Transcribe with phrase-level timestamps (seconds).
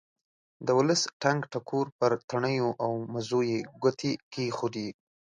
[0.65, 4.87] د ولسي ټنګ ټکور پر تڼیو او مزو یې ګوتې کېښودې.